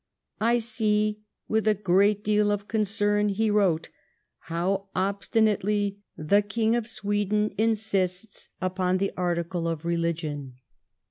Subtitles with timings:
[0.41, 3.89] 'I see with a great deal of concern,' he wrote,
[4.39, 10.55] 'how obstinately the King of Sweden insists upon the article of religion.